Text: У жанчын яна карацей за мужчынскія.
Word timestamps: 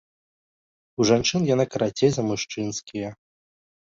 У 1.03 1.05
жанчын 1.09 1.41
яна 1.49 1.65
карацей 1.75 2.11
за 2.15 2.21
мужчынскія. 2.29 3.09